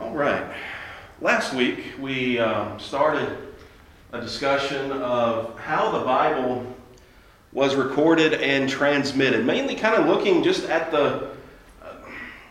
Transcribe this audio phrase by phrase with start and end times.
[0.00, 0.44] All right.
[1.20, 3.38] Last week we um, started
[4.12, 6.66] a discussion of how the Bible
[7.52, 11.30] was recorded and transmitted, mainly kind of looking just at the
[11.80, 11.94] uh,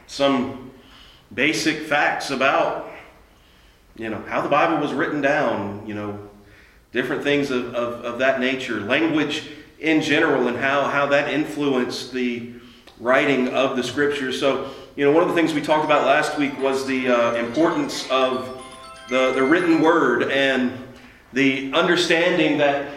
[0.08, 0.72] some
[1.34, 2.90] basic facts about
[3.98, 6.18] you know how the Bible was written down, you know,
[6.94, 9.50] different things of, of, of that nature, language
[9.82, 12.54] in general, and how, how that influenced the
[13.02, 14.40] writing of the scriptures.
[14.40, 17.34] So you know, one of the things we talked about last week was the uh,
[17.34, 18.64] importance of
[19.10, 20.72] the, the written word and
[21.34, 22.92] the understanding that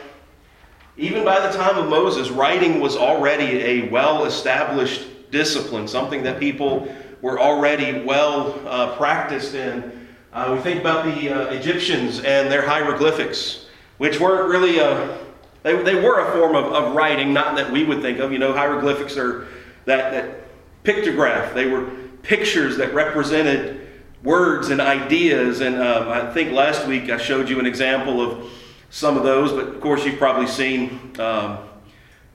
[0.99, 6.39] even by the time of Moses, writing was already a well established discipline, something that
[6.39, 10.07] people were already well uh, practiced in.
[10.35, 13.67] Uh, we think about the uh, Egyptians and their hieroglyphics,
[13.97, 15.19] which weren't really a,
[15.63, 18.33] they, they were a form of, of writing, not that we would think of.
[18.33, 19.49] You know, hieroglyphics are
[19.87, 20.46] that, that
[20.87, 21.53] pictograph.
[21.53, 21.91] They were
[22.23, 23.89] pictures that represented
[24.23, 25.61] words and ideas.
[25.61, 28.51] And um, I think last week I showed you an example of
[28.91, 31.59] some of those, but of course you've probably seen um,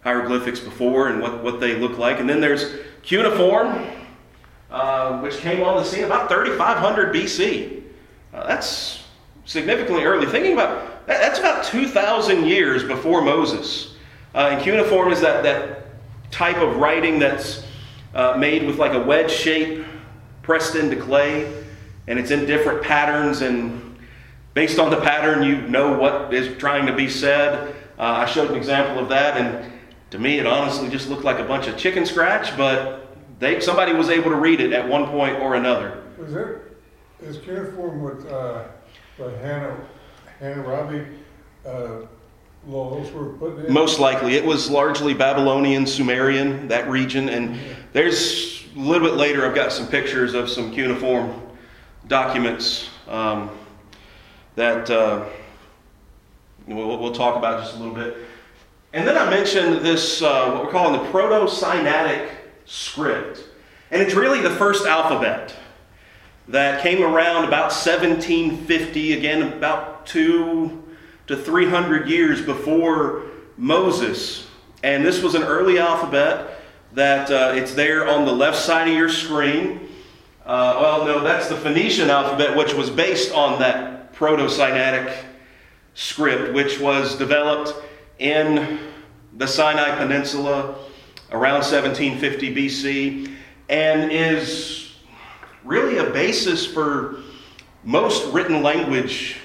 [0.04, 2.20] hieroglyphics before and what, what they look like.
[2.20, 3.88] And then there's cuneiform,
[4.70, 7.84] uh, which came on the scene about 3500 BC.
[8.34, 9.06] Uh, that's
[9.46, 10.26] significantly early.
[10.26, 13.96] Thinking about that, that's about 2,000 years before Moses.
[14.36, 15.86] Uh, and cuneiform is that, that
[16.32, 17.66] type of writing that's
[18.14, 19.86] uh, made with like a wedge shape
[20.42, 21.64] pressed into clay,
[22.08, 23.42] and it's in different patterns.
[23.42, 23.98] And
[24.54, 27.76] based on the pattern, you know what is trying to be said.
[27.98, 29.72] Uh, I showed an example of that, and
[30.10, 33.94] to me, it honestly just looked like a bunch of chicken scratch, but they, somebody
[33.94, 36.04] was able to read it at one point or another.
[36.18, 36.62] Was there,
[37.22, 38.66] is cuneiform with, uh,
[39.18, 39.78] what Hannah,
[41.66, 42.02] uh,
[43.12, 43.72] were put in?
[43.74, 44.36] Most likely.
[44.36, 47.30] It was largely Babylonian, Sumerian, that region.
[47.30, 47.60] And
[47.94, 51.42] there's a little bit later, I've got some pictures of some cuneiform
[52.08, 53.50] documents um,
[54.56, 55.26] that uh,
[56.68, 58.16] we'll, we'll, talk about just a little bit.
[58.94, 62.30] And then I mentioned this, uh, what we're calling the Proto Sinaitic
[62.66, 63.44] script.
[63.92, 65.54] And it's really the first alphabet
[66.48, 70.84] that came around about 1750, again, about two
[71.28, 73.24] to 300 years before
[73.58, 74.48] Moses.
[74.82, 76.61] And this was an early alphabet
[76.94, 79.90] that uh, it's there on the left side of your screen.
[80.46, 85.16] Uh, well, no, that's the Phoenician alphabet, which was based on that Proto Sinaitic
[85.94, 87.74] script, which was developed
[88.20, 88.80] in
[89.38, 90.76] the Sinai Peninsula
[91.32, 93.36] around 1750 BC
[93.70, 94.96] and is
[95.64, 97.22] really a basis for
[97.84, 99.38] most written language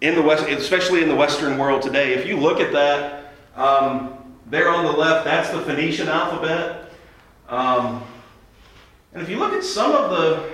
[0.00, 2.14] in the West, especially in the Western world today.
[2.14, 4.19] If you look at that, um,
[4.50, 6.92] there on the left, that's the Phoenician alphabet.
[7.48, 8.04] Um,
[9.12, 10.50] and if you look at some of the,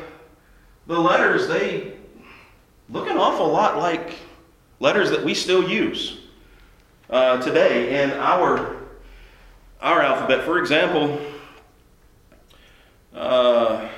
[0.87, 1.95] the letters, they
[2.89, 4.15] look an awful lot like
[4.79, 6.21] letters that we still use
[7.11, 8.77] uh, today in our,
[9.81, 10.45] our alphabet.
[10.45, 11.21] For example,
[13.15, 13.89] uh,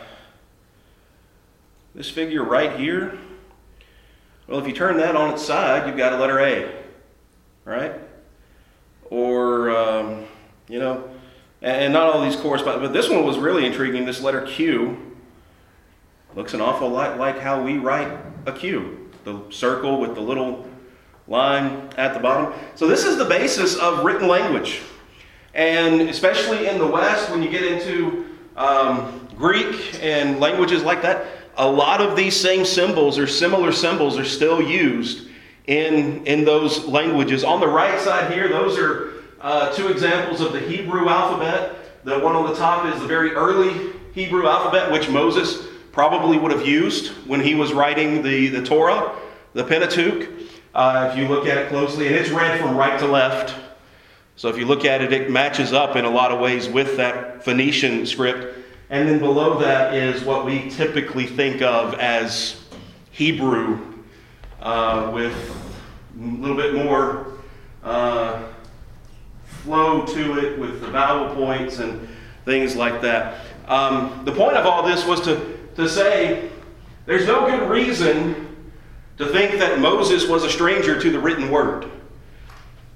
[1.94, 3.18] this figure right here
[4.48, 6.72] well, if you turn that on its side, you've got a letter A,
[7.66, 7.92] right?
[9.10, 10.24] Or, um,
[10.68, 11.08] you know,
[11.62, 14.04] and not all these correspond, but this one was really intriguing.
[14.04, 14.96] This letter Q
[16.34, 20.66] looks an awful lot like how we write a Q, the circle with the little
[21.26, 22.58] line at the bottom.
[22.74, 24.80] So this is the basis of written language.
[25.54, 28.26] And especially in the West, when you get into
[28.56, 31.26] um, Greek and languages like that,
[31.56, 35.27] a lot of these same symbols or similar symbols are still used
[35.68, 37.44] in, in those languages.
[37.44, 42.04] On the right side here, those are uh, two examples of the Hebrew alphabet.
[42.04, 46.52] The one on the top is the very early Hebrew alphabet, which Moses probably would
[46.52, 49.14] have used when he was writing the, the Torah,
[49.52, 50.30] the Pentateuch.
[50.74, 53.54] Uh, if you look at it closely, and it's read from right to left.
[54.36, 56.96] So if you look at it, it matches up in a lot of ways with
[56.96, 58.56] that Phoenician script.
[58.88, 62.58] And then below that is what we typically think of as
[63.10, 63.97] Hebrew,
[64.60, 65.34] uh, with
[66.18, 67.38] a little bit more
[67.84, 68.42] uh,
[69.44, 72.08] flow to it with the vowel points and
[72.44, 73.44] things like that.
[73.66, 76.50] Um, the point of all this was to, to say
[77.06, 78.56] there's no good reason
[79.18, 81.90] to think that Moses was a stranger to the written word.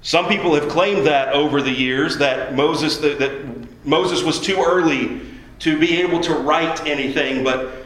[0.03, 3.44] Some people have claimed that over the years that Moses that, that
[3.85, 5.20] Moses was too early
[5.61, 7.85] to be able to write anything, but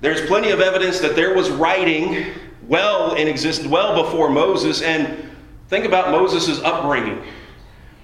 [0.00, 2.32] there's plenty of evidence that there was writing
[2.68, 4.82] well in existence, well before Moses.
[4.82, 5.30] And
[5.68, 7.22] think about Moses' upbringing,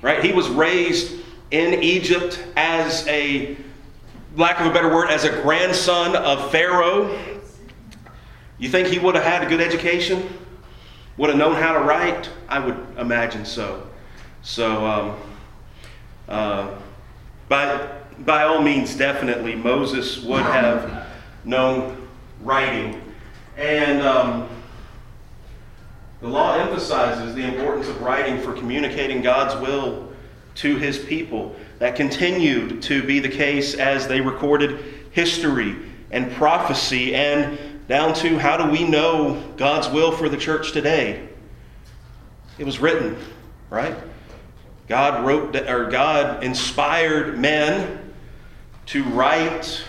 [0.03, 0.25] right?
[0.25, 1.12] He was raised
[1.50, 3.56] in Egypt as a
[4.37, 7.19] lack of a better word, as a grandson of Pharaoh.
[8.58, 10.29] You think he would have had a good education?
[11.17, 12.29] Would have known how to write?
[12.49, 13.87] I would imagine so.
[14.43, 15.17] So, um,
[16.29, 16.75] uh,
[17.49, 17.88] by,
[18.20, 21.06] by all means, definitely, Moses would have
[21.44, 22.08] known
[22.43, 23.00] writing.
[23.56, 24.49] And um,
[26.20, 30.12] the law emphasizes the importance of writing for communicating God's will
[30.56, 31.55] to his people.
[31.79, 35.76] That continued to be the case as they recorded history
[36.11, 37.58] and prophecy and
[37.88, 41.29] down to how do we know God's will for the church today?
[42.58, 43.17] It was written,
[43.70, 43.94] right?
[44.88, 48.12] God wrote or God inspired men
[48.87, 49.85] to write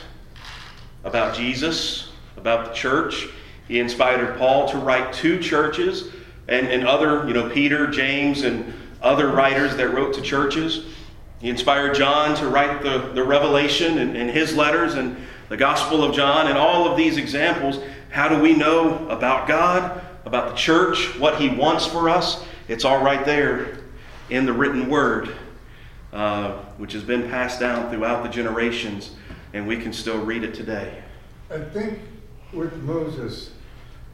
[1.03, 3.27] about Jesus, about the church.
[3.67, 6.09] He inspired Paul to write to churches
[6.47, 10.85] and, and other, you know, Peter, James, and other writers that wrote to churches.
[11.39, 15.17] He inspired John to write the, the Revelation and, and his letters and
[15.49, 17.79] the Gospel of John and all of these examples.
[18.09, 22.43] How do we know about God, about the church, what He wants for us?
[22.67, 23.77] It's all right there
[24.29, 25.35] in the written word,
[26.11, 29.11] uh, which has been passed down throughout the generations,
[29.53, 31.01] and we can still read it today.
[31.49, 31.99] I think
[32.51, 33.51] with Moses,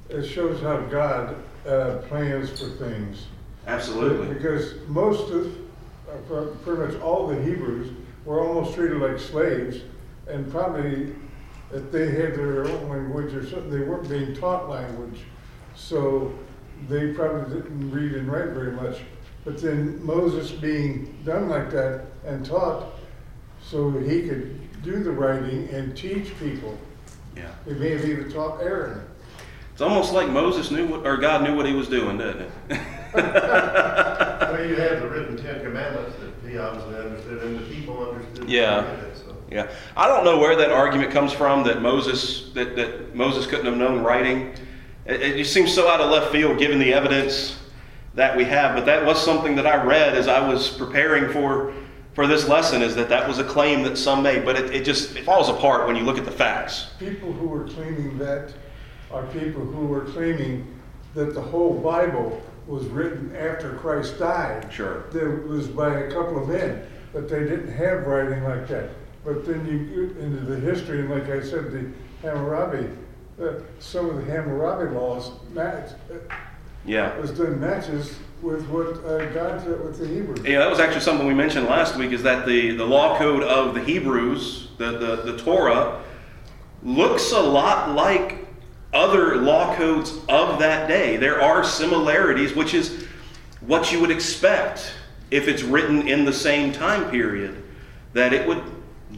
[0.09, 1.35] it shows how God
[1.67, 3.27] uh, plans for things.
[3.67, 4.33] Absolutely.
[4.33, 5.55] Because most of,
[6.09, 7.91] uh, pretty much all the Hebrews
[8.25, 9.81] were almost treated like slaves,
[10.27, 11.13] and probably
[11.73, 15.21] if they had their own language or something, they weren't being taught language.
[15.75, 16.33] So
[16.87, 18.99] they probably didn't read and write very much.
[19.43, 22.93] But then Moses being done like that and taught,
[23.61, 26.77] so he could do the writing and teach people.
[27.35, 27.51] Yeah.
[27.65, 29.01] He may have even taught Aaron.
[29.73, 32.51] It's almost like Moses knew what, or God knew what he was doing, doesn't it?
[33.15, 38.47] well, you have the written Ten Commandments that he obviously understood, and the people understood.
[38.47, 38.99] Yeah.
[39.49, 39.71] Yeah.
[39.97, 43.77] I don't know where that argument comes from that Moses that, that Moses couldn't have
[43.77, 44.53] known writing.
[45.05, 47.59] It, it just seems so out of left field given the evidence
[48.13, 48.75] that we have.
[48.75, 51.73] But that was something that I read as I was preparing for
[52.13, 54.85] for this lesson is that that was a claim that some made, but it, it
[54.85, 56.91] just it falls apart when you look at the facts.
[56.99, 58.53] People who are claiming that
[59.13, 60.67] are people who were claiming
[61.13, 64.71] that the whole Bible was written after Christ died.
[64.73, 65.03] Sure.
[65.11, 68.89] That was by a couple of men, but they didn't have writing like that.
[69.23, 71.89] But then you get into the history, and like I said, the
[72.21, 72.89] Hammurabi,
[73.41, 75.91] uh, some of the Hammurabi laws match.
[76.11, 76.35] Uh,
[76.85, 77.17] yeah.
[77.17, 80.41] Was done matches with what uh, God did with the Hebrews.
[80.43, 82.11] Yeah, that was actually something we mentioned last week.
[82.11, 86.01] Is that the the law code of the Hebrews, the the, the Torah,
[86.83, 88.42] looks a lot like
[88.93, 91.17] other law codes of that day.
[91.17, 93.05] There are similarities, which is
[93.61, 94.93] what you would expect
[95.31, 97.63] if it's written in the same time period,
[98.13, 98.63] that it would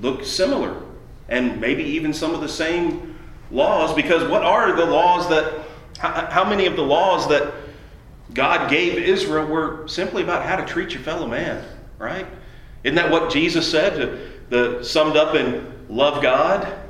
[0.02, 0.82] look similar
[1.30, 3.18] and maybe even some of the same
[3.52, 5.66] laws because what are the laws that
[5.98, 7.54] how, many of the laws that
[8.34, 11.64] god gave israel were simply about how to treat your fellow man
[11.98, 12.28] right
[12.84, 16.85] isn't that what jesus said the summed up in love god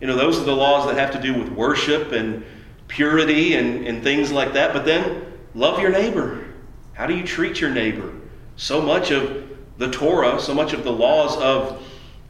[0.00, 2.44] you know those are the laws that have to do with worship and
[2.88, 6.44] purity and, and things like that but then love your neighbor
[6.92, 8.12] how do you treat your neighbor
[8.56, 9.48] so much of
[9.78, 11.82] the torah so much of the laws of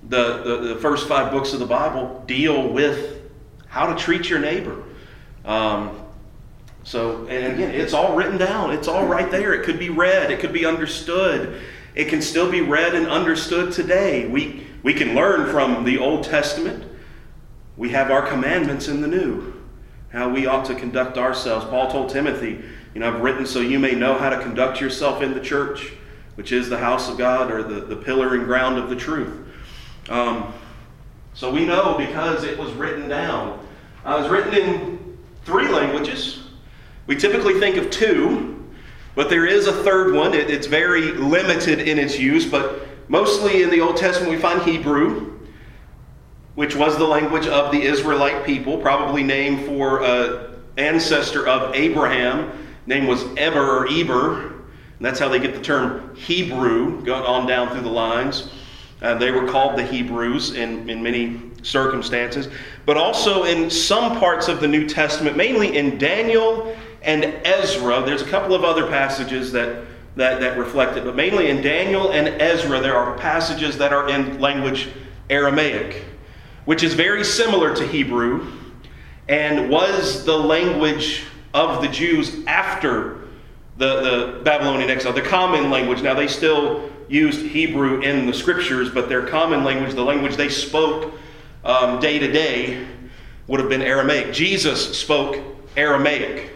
[0.09, 3.23] the, the, the, first five books of the Bible deal with
[3.67, 4.83] how to treat your neighbor.
[5.45, 6.01] Um,
[6.85, 8.70] so, and again, it's all written down.
[8.70, 9.53] It's all right there.
[9.55, 10.31] It could be read.
[10.31, 11.61] It could be understood.
[11.94, 14.29] It can still be read and understood today.
[14.29, 16.85] We, we can learn from the Old Testament.
[17.77, 19.53] We have our commandments in the New,
[20.11, 21.67] how we ought to conduct ourselves.
[21.67, 22.63] Paul told Timothy,
[22.95, 25.93] you know, I've written so you may know how to conduct yourself in the church,
[26.37, 29.47] which is the house of God or the, the pillar and ground of the truth.
[30.09, 30.55] Um,
[31.35, 33.67] so we know because it was written down.
[34.05, 36.45] Uh, it was written in three languages.
[37.06, 38.65] We typically think of two,
[39.15, 40.33] but there is a third one.
[40.33, 44.63] It, it's very limited in its use, but mostly in the Old Testament we find
[44.63, 45.35] Hebrew,
[46.56, 52.67] which was the language of the Israelite people, probably named for an ancestor of Abraham.
[52.86, 54.46] Name was Eber or Eber.
[54.48, 58.48] And that's how they get the term Hebrew, going on down through the lines.
[59.03, 62.48] Uh, they were called the Hebrews in, in many circumstances,
[62.86, 68.03] but also in some parts of the New Testament, mainly in Daniel and Ezra.
[68.06, 69.84] There's a couple of other passages that,
[70.17, 74.08] that, that reflect it, but mainly in Daniel and Ezra, there are passages that are
[74.08, 74.89] in language
[75.29, 76.03] Aramaic,
[76.67, 78.53] which is very similar to Hebrew
[79.29, 83.29] and was the language of the Jews after
[83.79, 84.01] the,
[84.37, 86.03] the Babylonian exile, the common language.
[86.03, 90.49] Now, they still used Hebrew in the scriptures, but their common language, the language they
[90.49, 91.15] spoke
[91.65, 92.87] um, day to day
[93.46, 94.32] would have been Aramaic.
[94.32, 95.43] Jesus spoke
[95.77, 96.51] Aramaic.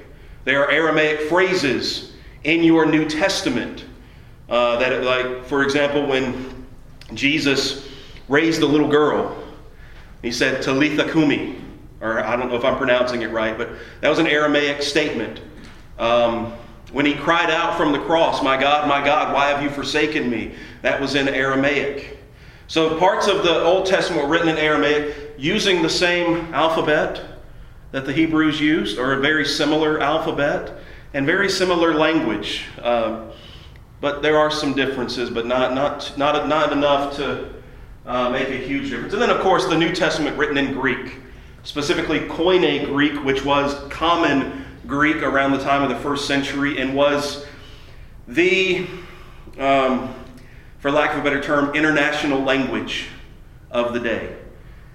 [0.44, 2.12] There are Aramaic phrases
[2.44, 3.84] in your New Testament
[4.48, 6.66] uh, that, like, for example, when
[7.14, 7.88] Jesus
[8.28, 9.39] raised the little girl,
[10.22, 11.56] he said, Talitha Kumi,
[12.00, 15.40] or I don't know if I'm pronouncing it right, but that was an Aramaic statement.
[15.98, 16.52] Um,
[16.92, 20.28] when he cried out from the cross, My God, my God, why have you forsaken
[20.28, 20.54] me?
[20.82, 22.18] That was in Aramaic.
[22.66, 27.20] So parts of the Old Testament were written in Aramaic using the same alphabet
[27.92, 30.78] that the Hebrews used, or a very similar alphabet,
[31.12, 32.64] and very similar language.
[32.80, 33.30] Uh,
[34.00, 37.52] but there are some differences, but not, not, not, not enough to
[38.10, 39.12] uh, make a huge difference.
[39.12, 41.18] And then, of course, the New Testament written in Greek,
[41.62, 46.96] specifically Koine Greek, which was common Greek around the time of the first century and
[46.96, 47.46] was
[48.26, 48.88] the,
[49.60, 50.12] um,
[50.80, 53.06] for lack of a better term, international language
[53.70, 54.36] of the day.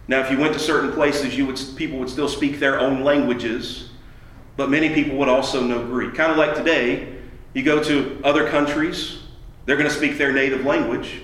[0.10, 3.02] Now, if you went to certain places, you would, people would still speak their own
[3.02, 3.92] languages,
[4.58, 6.16] but many people would also know Greek.
[6.16, 7.16] Kind of like today,
[7.54, 9.20] you go to other countries,
[9.66, 11.22] they're going to speak their native language.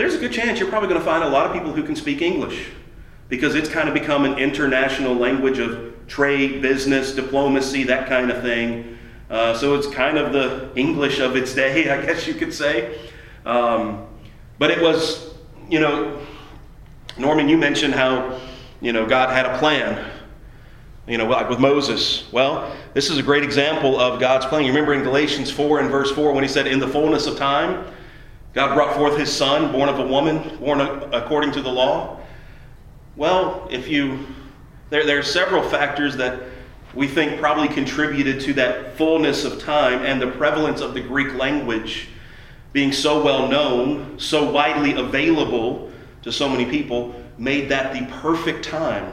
[0.00, 1.94] There's a good chance you're probably going to find a lot of people who can
[1.94, 2.70] speak English
[3.28, 8.40] because it's kind of become an international language of trade, business, diplomacy, that kind of
[8.40, 8.96] thing.
[9.28, 12.98] Uh, so it's kind of the English of its day, I guess you could say.
[13.44, 14.06] Um,
[14.58, 15.34] but it was,
[15.68, 16.18] you know,
[17.18, 18.40] Norman, you mentioned how,
[18.80, 20.10] you know, God had a plan,
[21.06, 22.26] you know, like with Moses.
[22.32, 24.62] Well, this is a great example of God's plan.
[24.62, 27.36] You remember in Galatians 4 and verse 4 when he said, In the fullness of
[27.36, 27.84] time,
[28.52, 32.20] God brought forth his son, born of a woman, born according to the law.
[33.16, 34.26] Well, if you,
[34.88, 36.42] there, there are several factors that
[36.94, 41.34] we think probably contributed to that fullness of time and the prevalence of the Greek
[41.34, 42.08] language
[42.72, 45.90] being so well known, so widely available
[46.22, 49.12] to so many people, made that the perfect time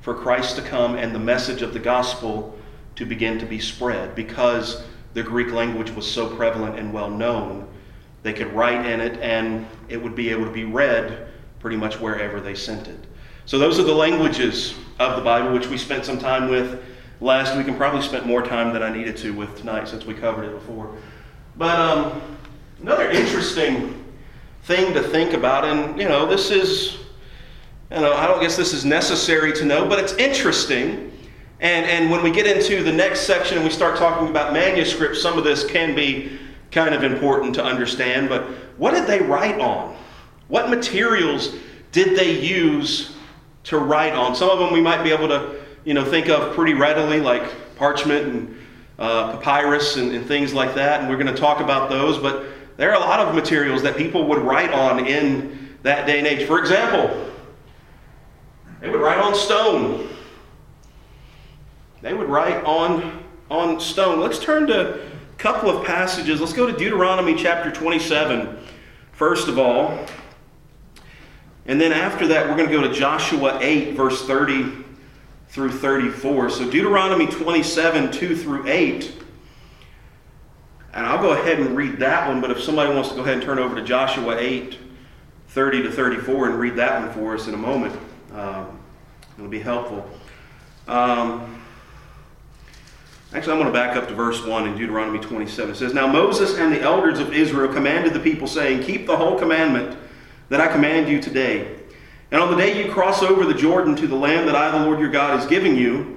[0.00, 2.56] for Christ to come and the message of the gospel
[2.96, 4.84] to begin to be spread because
[5.14, 7.68] the Greek language was so prevalent and well known.
[8.22, 11.28] They could write in it and it would be able to be read
[11.60, 13.06] pretty much wherever they sent it.
[13.46, 16.82] So, those are the languages of the Bible, which we spent some time with
[17.20, 20.14] last week and probably spent more time than I needed to with tonight since we
[20.14, 20.94] covered it before.
[21.56, 22.20] But um,
[22.80, 24.04] another interesting
[24.64, 26.98] thing to think about, and you know, this is,
[27.90, 31.12] you know, I don't guess this is necessary to know, but it's interesting.
[31.60, 35.20] And, and when we get into the next section and we start talking about manuscripts,
[35.20, 36.38] some of this can be
[36.70, 38.28] kind of important to understand.
[38.28, 38.44] But
[38.76, 39.96] what did they write on?
[40.48, 41.54] What materials
[41.92, 43.14] did they use
[43.64, 44.34] to write on?
[44.34, 47.76] Some of them we might be able to, you know, think of pretty readily, like
[47.76, 48.58] parchment and
[48.98, 51.00] uh, papyrus and, and things like that.
[51.00, 52.18] And we're going to talk about those.
[52.18, 52.46] But
[52.76, 56.26] there are a lot of materials that people would write on in that day and
[56.26, 56.46] age.
[56.46, 57.26] For example,
[58.80, 60.08] they would write on stone.
[62.00, 64.20] They would write on, on stone.
[64.20, 65.00] Let's turn to
[65.38, 66.40] couple of passages.
[66.40, 68.58] Let's go to Deuteronomy chapter 27,
[69.12, 70.04] first of all.
[71.66, 74.84] And then after that, we're going to go to Joshua 8, verse 30
[75.48, 76.50] through 34.
[76.50, 79.12] So Deuteronomy 27, 2 through 8.
[80.94, 83.34] And I'll go ahead and read that one, but if somebody wants to go ahead
[83.34, 84.76] and turn over to Joshua 8,
[85.48, 87.96] 30 to 34, and read that one for us in a moment,
[88.32, 88.80] um,
[89.36, 90.08] it'll be helpful.
[90.88, 91.57] Um,
[93.32, 95.72] actually, I'm going to back up to verse 1 in Deuteronomy 27.
[95.72, 99.16] It says, Now Moses and the elders of Israel commanded the people, saying, Keep the
[99.16, 99.98] whole commandment
[100.48, 101.76] that I command you today.
[102.30, 104.84] And on the day you cross over the Jordan to the land that I, the
[104.84, 106.16] Lord your God, is giving you,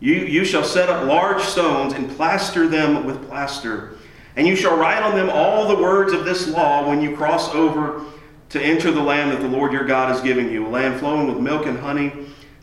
[0.00, 3.96] you, you shall set up large stones and plaster them with plaster
[4.36, 7.54] and you shall write on them all the words of this law when you cross
[7.54, 8.04] over
[8.50, 11.26] to enter the land that the Lord your God is giving you, a land flowing
[11.26, 12.12] with milk and honey,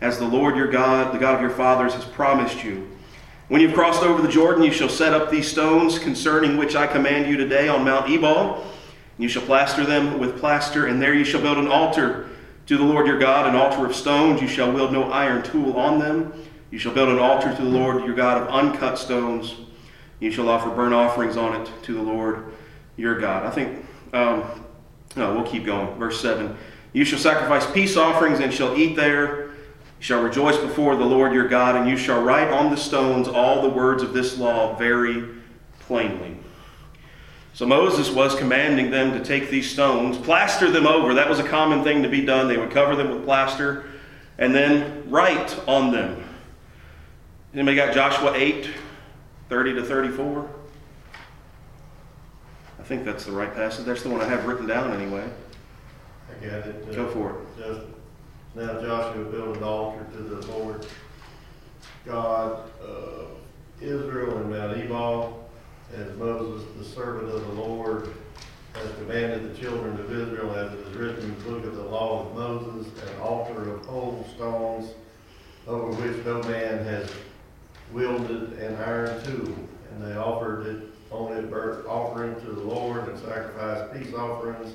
[0.01, 2.87] as the Lord your God, the God of your fathers, has promised you.
[3.49, 6.85] When you've crossed over the Jordan, you shall set up these stones concerning which I
[6.85, 8.63] command you today on Mount Ebal.
[9.17, 12.29] You shall plaster them with plaster, and there you shall build an altar
[12.67, 14.39] to the Lord your God, an altar of stones.
[14.39, 16.31] You shall wield no iron tool on them.
[16.69, 19.55] You shall build an altar to the Lord your God of uncut stones.
[20.19, 22.53] You shall offer burnt offerings on it to the Lord
[22.97, 23.47] your God.
[23.47, 24.43] I think, um,
[25.15, 25.97] no, we'll keep going.
[25.97, 26.55] Verse 7.
[26.93, 29.48] You shall sacrifice peace offerings and shall eat there.
[29.99, 33.27] You shall rejoice before the Lord your God, and you shall write on the stones
[33.27, 35.27] all the words of this law very
[35.81, 36.37] plainly.
[37.53, 41.13] So Moses was commanding them to take these stones, plaster them over.
[41.13, 42.47] That was a common thing to be done.
[42.47, 43.89] They would cover them with plaster
[44.37, 46.23] and then write on them.
[47.53, 48.69] Anybody got Joshua 8?
[49.49, 50.49] 30 to 34.
[52.79, 53.85] I think that's the right passage.
[53.85, 55.27] That's the one I have written down anyway.
[56.29, 56.85] I got it.
[56.89, 57.98] uh, Go for it.
[58.55, 60.85] Now Joshua built an altar to the Lord
[62.03, 63.37] God of
[63.79, 65.49] Israel in Mount Ebal,
[65.95, 68.09] as Moses, the servant of the Lord,
[68.73, 71.83] has commanded the children of Israel, as it is written in the book of the
[71.83, 74.93] law of Moses, an altar of whole stones,
[75.67, 77.11] over which no man has
[77.93, 79.55] wielded an iron tool.
[79.91, 84.73] And they offered it on it burnt offering to the Lord and sacrificed peace offerings.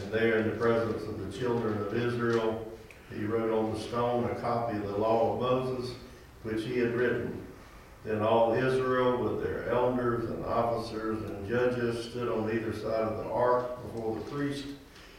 [0.00, 2.72] And there in the presence of the children of Israel,
[3.16, 5.94] he wrote on the stone a copy of the law of Moses,
[6.42, 7.40] which he had written.
[8.04, 13.24] Then all Israel, with their elders and officers and judges, stood on either side of
[13.24, 14.66] the ark before the priest,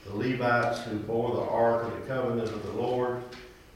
[0.06, 3.24] the Levites who bore the ark of the covenant of the Lord,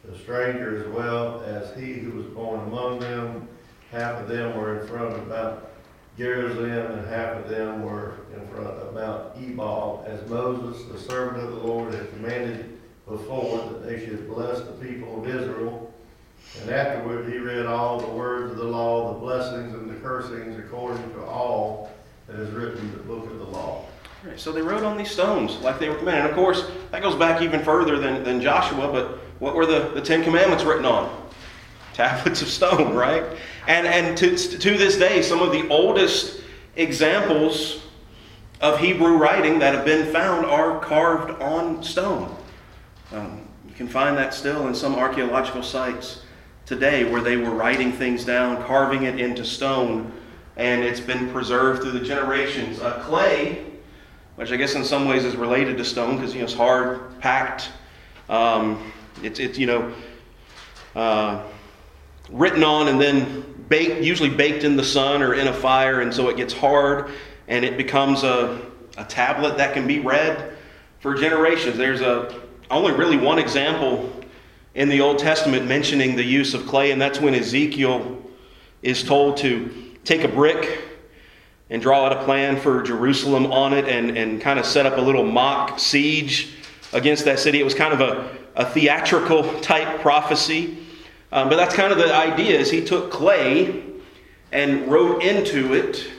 [0.06, 3.48] the stranger as well as he who was born among them.
[3.92, 5.60] Half of them were in front of Mount
[6.18, 11.44] Gerizim, and half of them were in front of Mount Ebal, as Moses, the servant
[11.44, 12.79] of the Lord, had commanded
[13.10, 15.92] before that they should bless the people of Israel.
[16.62, 20.58] And afterward he read all the words of the law, the blessings and the cursings
[20.60, 21.92] according to all
[22.28, 23.86] that is written in the book of the law.
[24.24, 26.22] Right, so they wrote on these stones like they were commanded.
[26.22, 29.92] And of course, that goes back even further than, than Joshua, but what were the,
[29.94, 31.28] the Ten Commandments written on?
[31.94, 33.24] Tablets of stone, right?
[33.68, 36.42] And, and to, to this day, some of the oldest
[36.76, 37.82] examples
[38.62, 42.36] of Hebrew writing that have been found are carved on stone.
[43.12, 46.22] Um, you can find that still in some archaeological sites
[46.66, 50.12] today where they were writing things down, carving it into stone,
[50.58, 52.80] and it's been preserved through the generations.
[52.80, 53.66] Uh, clay,
[54.36, 57.20] which I guess in some ways is related to stone because you know it's hard,
[57.20, 57.70] packed.
[58.30, 58.92] Um,
[59.24, 59.92] it's it's you know
[60.96, 61.44] uh,
[62.30, 66.14] written on and then baked, usually baked in the sun or in a fire, and
[66.14, 67.12] so it gets hard
[67.48, 68.62] and it becomes a,
[68.98, 70.56] a tablet that can be read
[71.00, 71.76] for generations.
[71.76, 72.40] There's a
[72.70, 74.12] only really one example
[74.76, 78.22] in the Old Testament mentioning the use of clay, and that's when Ezekiel
[78.82, 80.82] is told to take a brick
[81.70, 84.98] and draw out a plan for Jerusalem on it and, and kind of set up
[84.98, 86.56] a little mock siege
[86.94, 87.60] against that city.
[87.60, 90.78] It was kind of a, a theatrical type prophecy.
[91.32, 93.84] Um, but that's kind of the idea is he took clay
[94.52, 96.10] and wrote into it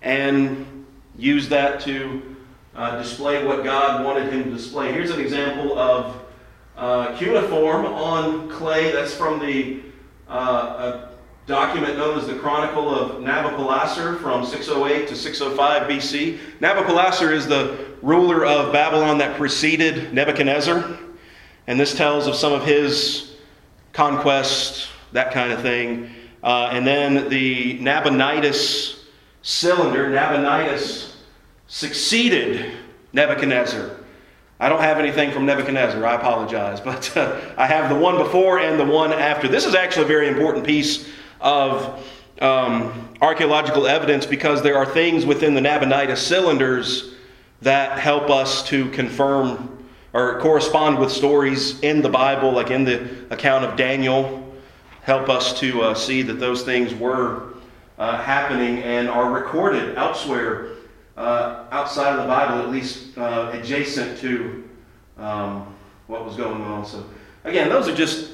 [0.00, 0.86] and
[1.18, 2.35] used that to
[2.76, 4.92] uh, display what God wanted him to display.
[4.92, 6.22] Here's an example of
[6.76, 8.92] uh, cuneiform on clay.
[8.92, 9.80] That's from the
[10.28, 11.08] uh,
[11.46, 16.38] document known as the Chronicle of Nabopolassar from 608 to 605 BC.
[16.60, 20.98] Nabopolassar is the ruler of Babylon that preceded Nebuchadnezzar,
[21.66, 23.36] and this tells of some of his
[23.94, 26.10] conquest, that kind of thing.
[26.42, 29.04] Uh, and then the Nabonidus
[29.40, 31.15] cylinder, Nabonidus
[31.68, 32.72] succeeded
[33.12, 33.90] Nebuchadnezzar.
[34.58, 38.58] I don't have anything from Nebuchadnezzar, I apologize, but uh, I have the one before
[38.58, 39.48] and the one after.
[39.48, 41.08] This is actually a very important piece
[41.40, 42.04] of
[42.40, 47.14] um, archaeological evidence because there are things within the Nabonidus cylinders
[47.62, 49.72] that help us to confirm
[50.12, 54.54] or correspond with stories in the Bible, like in the account of Daniel,
[55.02, 57.54] help us to uh, see that those things were
[57.98, 60.75] uh, happening and are recorded elsewhere
[61.16, 64.64] uh, outside of the Bible, at least uh, adjacent to
[65.18, 65.74] um,
[66.06, 66.84] what was going on.
[66.84, 67.04] So,
[67.44, 68.32] again, those are just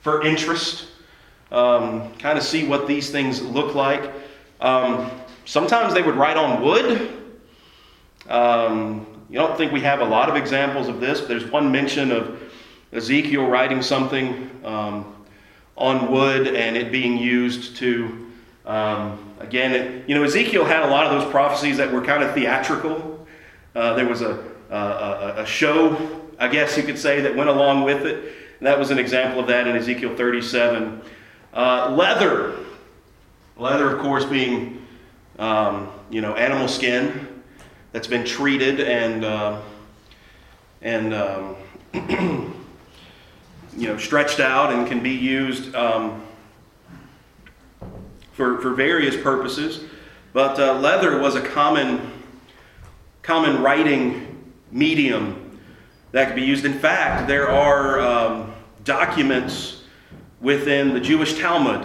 [0.00, 0.88] for interest,
[1.50, 4.12] um, kind of see what these things look like.
[4.60, 5.10] Um,
[5.44, 7.12] sometimes they would write on wood.
[8.28, 11.20] Um, you don't think we have a lot of examples of this.
[11.20, 12.42] But there's one mention of
[12.92, 15.14] Ezekiel writing something um,
[15.76, 18.30] on wood and it being used to
[18.64, 22.22] um, again, it, you know, Ezekiel had a lot of those prophecies that were kind
[22.22, 23.26] of theatrical.
[23.74, 27.84] Uh, there was a, a, a, show, I guess you could say, that went along
[27.84, 28.34] with it.
[28.58, 31.00] And that was an example of that in Ezekiel 37.
[31.54, 32.56] Uh, leather.
[33.56, 34.84] Leather, of course, being,
[35.38, 37.42] um, you know, animal skin
[37.92, 39.60] that's been treated and, uh,
[40.82, 41.56] and um,
[43.76, 46.22] you know, stretched out and can be used um,
[48.38, 49.80] for, for various purposes.
[50.32, 52.12] But uh, leather was a common,
[53.20, 55.58] common writing medium
[56.12, 56.64] that could be used.
[56.64, 59.82] In fact, there are um, documents
[60.40, 61.84] within the Jewish Talmud,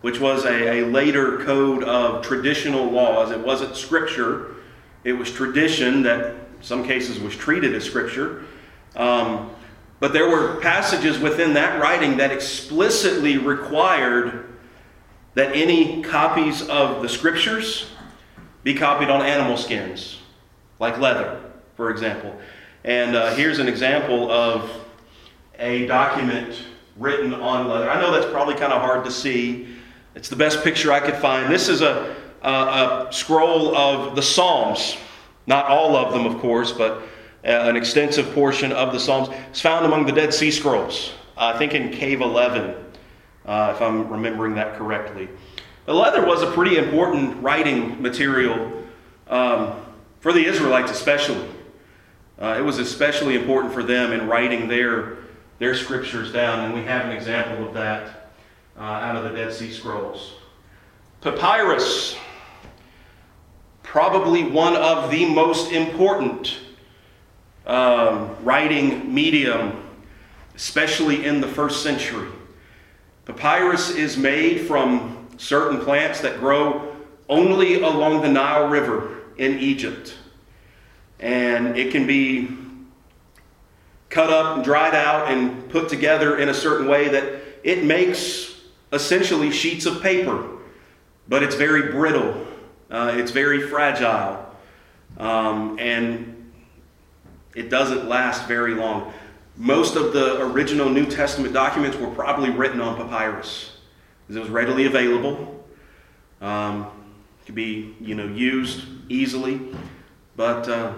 [0.00, 3.30] which was a, a later code of traditional laws.
[3.30, 4.54] It wasn't scripture,
[5.04, 8.44] it was tradition that some cases was treated as scripture.
[8.96, 9.50] Um,
[10.00, 14.55] but there were passages within that writing that explicitly required
[15.36, 17.90] that any copies of the scriptures
[18.64, 20.18] be copied on animal skins,
[20.78, 21.40] like leather,
[21.76, 22.34] for example.
[22.84, 24.70] And uh, here's an example of
[25.58, 26.62] a document
[26.96, 27.90] written on leather.
[27.90, 29.68] I know that's probably kind of hard to see.
[30.14, 31.52] It's the best picture I could find.
[31.52, 34.96] This is a, a, a scroll of the Psalms.
[35.46, 37.02] Not all of them, of course, but
[37.44, 39.28] an extensive portion of the Psalms.
[39.50, 42.85] It's found among the Dead Sea Scrolls, uh, I think in Cave 11,
[43.46, 45.28] uh, if I'm remembering that correctly.
[45.86, 48.82] The leather was a pretty important writing material
[49.28, 49.80] um,
[50.20, 51.48] for the Israelites, especially.
[52.40, 55.18] Uh, it was especially important for them in writing their,
[55.58, 58.32] their scriptures down, and we have an example of that
[58.76, 60.34] uh, out of the Dead Sea Scrolls.
[61.20, 62.16] Papyrus,
[63.82, 66.58] probably one of the most important
[67.66, 69.82] um, writing medium,
[70.54, 72.28] especially in the first century.
[73.26, 76.96] Papyrus is made from certain plants that grow
[77.28, 80.14] only along the Nile River in Egypt.
[81.18, 82.48] And it can be
[84.08, 88.54] cut up and dried out and put together in a certain way that it makes
[88.92, 90.46] essentially sheets of paper,
[91.28, 92.46] but it's very brittle,
[92.90, 94.46] uh, it's very fragile,
[95.18, 96.52] um, and
[97.56, 99.12] it doesn't last very long.
[99.56, 103.72] Most of the original New Testament documents were probably written on papyrus
[104.22, 105.64] because it was readily available.
[106.42, 106.90] Um,
[107.46, 109.60] could be you know used easily,
[110.36, 110.92] but uh,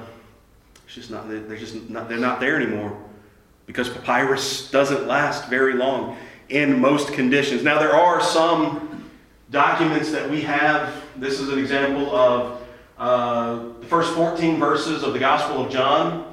[0.84, 2.98] it's just not they're just not they're not there anymore
[3.66, 6.16] because papyrus doesn't last very long
[6.48, 7.62] in most conditions.
[7.62, 9.04] Now there are some
[9.50, 10.92] documents that we have.
[11.16, 12.60] This is an example of
[12.98, 16.27] uh, the first 14 verses of the Gospel of John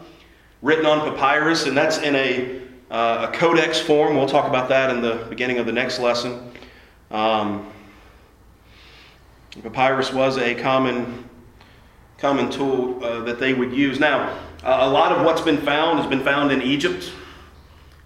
[0.66, 4.16] written on papyrus, and that's in a, uh, a codex form.
[4.16, 6.52] We'll talk about that in the beginning of the next lesson.
[7.12, 7.72] Um,
[9.62, 11.30] papyrus was a common,
[12.18, 14.00] common tool uh, that they would use.
[14.00, 17.12] Now, a lot of what's been found has been found in Egypt.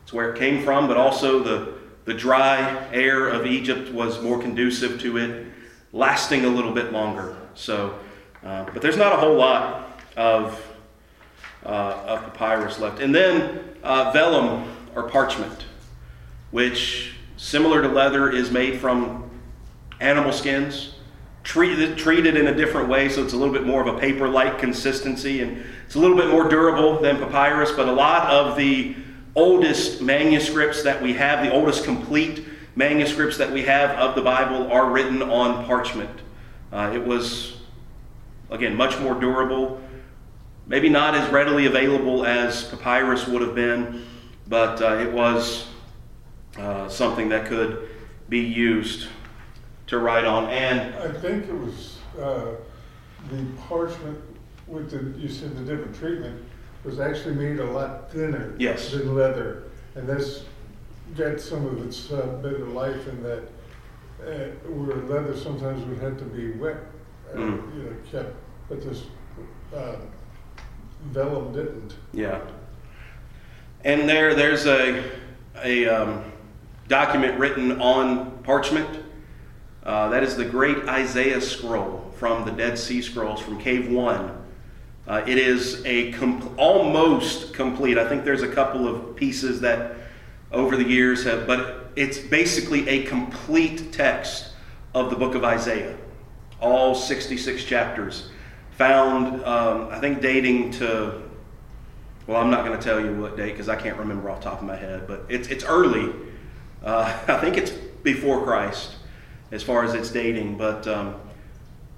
[0.03, 4.37] It's where it came from, but also the, the dry air of Egypt was more
[4.37, 5.47] conducive to it
[5.93, 7.37] lasting a little bit longer.
[7.55, 7.97] So,
[8.43, 10.68] uh, but there's not a whole lot of
[11.63, 12.99] of papyrus left.
[12.99, 15.65] And then uh, vellum or parchment,
[16.51, 19.29] which, similar to leather, is made from
[19.99, 20.95] animal skins,
[21.43, 24.27] treated, treated in a different way, so it's a little bit more of a paper
[24.27, 27.71] like consistency, and it's a little bit more durable than papyrus.
[27.71, 28.95] But a lot of the
[29.35, 32.45] oldest manuscripts that we have, the oldest complete
[32.75, 36.21] manuscripts that we have of the Bible, are written on parchment.
[36.71, 37.57] Uh, it was,
[38.49, 39.81] again, much more durable
[40.69, 44.05] Maybe not as readily available as papyrus would have been,
[44.47, 45.67] but uh, it was
[46.59, 47.89] uh, something that could
[48.29, 49.07] be used
[49.87, 50.47] to write on.
[50.49, 52.51] And I think it was uh,
[53.31, 54.19] the parchment
[54.67, 56.39] with the, you said the different treatment
[56.83, 58.91] was actually made a lot thinner yes.
[58.91, 59.63] than leather.
[59.95, 60.43] And that's
[61.17, 63.43] got some of its uh, better life in that
[64.21, 66.77] uh, where leather sometimes would have to be wet,
[67.33, 67.75] mm.
[67.75, 68.35] you know, kept,
[68.69, 69.05] but this
[69.75, 69.95] uh,
[71.07, 71.95] Vellum didn't.
[72.13, 72.41] Yeah.
[73.83, 75.09] And there, there's a,
[75.63, 76.31] a um,
[76.87, 79.03] document written on parchment.
[79.83, 84.45] Uh, that is the great Isaiah scroll from the Dead Sea Scrolls from Cave 1.
[85.07, 87.97] Uh, it is a com- almost complete.
[87.97, 89.95] I think there's a couple of pieces that
[90.51, 94.49] over the years have, but it's basically a complete text
[94.93, 95.95] of the book of Isaiah,
[96.59, 98.29] all 66 chapters
[98.79, 101.21] found, um, I think, dating to,
[102.27, 104.61] well, I'm not going to tell you what date because I can't remember off top
[104.61, 106.09] of my head, but it's, it's early.
[106.81, 108.95] Uh, I think it's before Christ
[109.51, 111.15] as far as its dating, but um,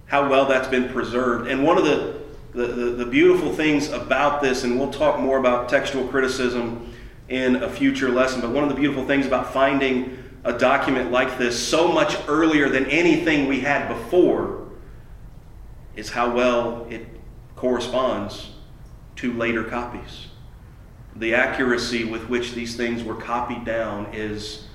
[0.08, 1.48] how well that's been preserved.
[1.48, 2.20] And one of the,
[2.54, 6.92] the, the, the beautiful things about this, and we'll talk more about textual criticism
[7.30, 11.38] in a future lesson, but one of the beautiful things about finding a document like
[11.38, 14.61] this so much earlier than anything we had before
[15.96, 17.06] is how well it
[17.56, 18.52] corresponds
[19.18, 20.28] to later copies.
[21.16, 24.68] The accuracy with which these things were copied down is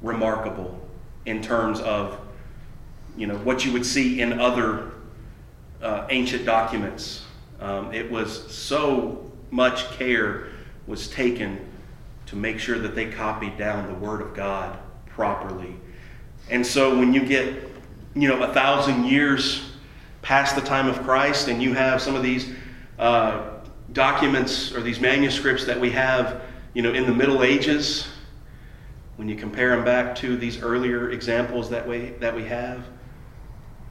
[0.00, 0.80] remarkable
[1.26, 2.18] in terms of
[3.16, 4.92] you know what you would see in other
[5.82, 7.24] uh, ancient documents.
[7.60, 10.48] Um, it was so much care
[10.86, 11.64] was taken
[12.26, 15.76] to make sure that they copied down the Word of God properly.
[16.50, 17.70] And so when you get,
[18.14, 19.70] you know, a thousand years
[20.24, 22.50] past the time of Christ, and you have some of these
[22.98, 23.50] uh,
[23.92, 28.08] documents or these manuscripts that we have, you know, in the Middle Ages.
[29.16, 32.84] When you compare them back to these earlier examples that we that we have,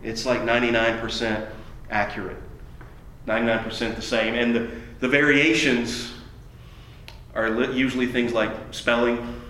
[0.01, 1.47] it's like 99%
[1.89, 2.41] accurate,
[3.25, 6.13] 99% the same, and the the variations
[7.35, 9.41] are usually things like spelling,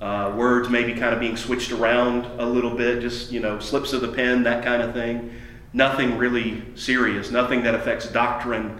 [0.00, 3.92] uh, words maybe kind of being switched around a little bit, just, you know, slips
[3.92, 5.32] of the pen, that kind of thing.
[5.72, 8.78] Nothing really serious, nothing that affects doctrine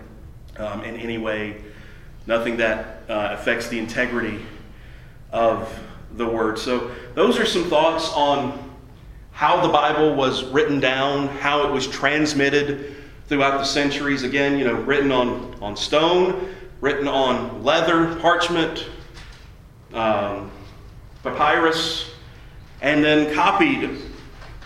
[0.58, 1.62] um, in any way,
[2.26, 4.44] nothing that uh, affects the integrity
[5.30, 5.72] of
[6.16, 6.58] the Word.
[6.58, 8.70] So, those are some thoughts on
[9.32, 12.94] how the Bible was written down, how it was transmitted
[13.26, 14.22] throughout the centuries.
[14.22, 18.86] Again, you know, written on, on stone, written on leather, parchment,
[19.94, 20.50] um,
[21.22, 22.10] papyrus,
[22.82, 23.98] and then copied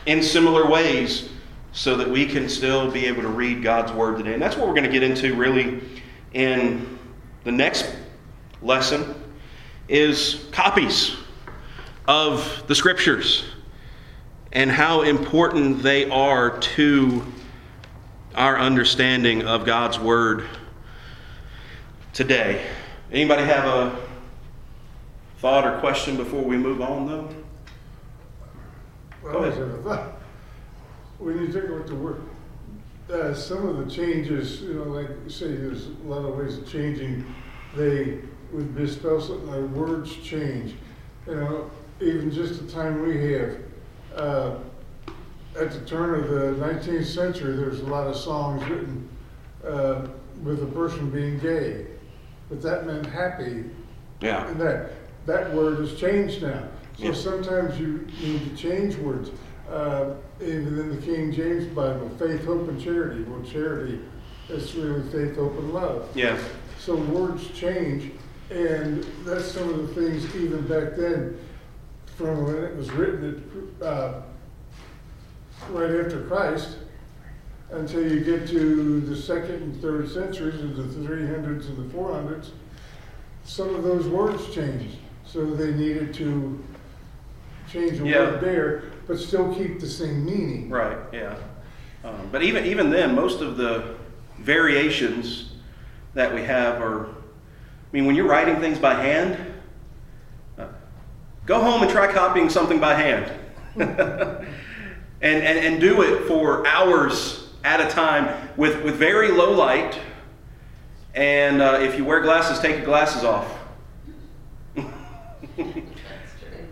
[0.07, 1.29] in similar ways
[1.77, 4.33] so that we can still be able to read God's Word today.
[4.33, 5.83] And that's what we're going to get into really
[6.33, 6.99] in
[7.45, 7.95] the next
[8.63, 9.15] lesson
[9.87, 11.17] is copies
[12.09, 13.45] of the Scriptures
[14.53, 17.23] and how important they are to
[18.35, 20.49] our understanding of God's Word
[22.15, 22.65] today.
[23.13, 24.01] Anybody have a
[25.41, 27.29] thought or question before we move on, though?
[29.23, 30.13] Well, I always have a thought.
[31.19, 32.23] When you think about the word,
[33.11, 36.59] uh, some of the changes, you know, like you say, there's a lot of ways
[36.59, 37.25] of changing.
[37.75, 38.19] They
[38.53, 40.75] would misspell something, their words change.
[41.27, 43.57] You know, even just the time we have.
[44.15, 44.55] Uh,
[45.59, 49.09] at the turn of the 19th century, there's a lot of songs written
[49.67, 50.07] uh,
[50.43, 51.87] with a person being gay,
[52.51, 53.65] but that meant happy
[54.21, 54.47] Yeah.
[54.49, 54.93] and that,
[55.25, 56.65] that word has changed now.
[56.99, 57.13] So Yeah.
[57.15, 59.31] sometimes you need to change words.
[59.71, 63.23] Uh, even in the King James Bible, faith, hope, and charity.
[63.25, 64.01] Well, charity
[64.49, 66.09] is really faith, hope, and love.
[66.15, 66.39] Yeah.
[66.79, 68.13] So words change,
[68.51, 71.39] and that's some of the things even back then,
[72.17, 74.23] from when it was written, it, uh,
[75.71, 76.79] right after Christ,
[77.71, 81.93] until you get to the second and third centuries, and the three hundreds and the
[81.93, 82.53] four hundreds,
[83.45, 84.97] some of those words changed.
[85.25, 86.63] So they needed to
[87.71, 88.31] change the Yeah.
[88.33, 90.69] word there, but still keep the same meaning.
[90.69, 91.37] Right, yeah.
[92.05, 93.97] Um, but even, even then, most of the
[94.39, 95.53] variations
[96.15, 97.11] that we have are, I
[97.93, 99.55] mean, when you're writing things by hand,
[100.59, 100.67] uh,
[101.47, 103.33] go home and try copying something by hand.
[103.77, 109.99] and, and, and do it for hours at a time with, with very low light.
[111.15, 113.53] And uh, if you wear glasses, take your glasses off.